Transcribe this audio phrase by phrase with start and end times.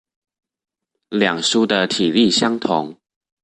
[1.09, 2.97] 兩書的體例相同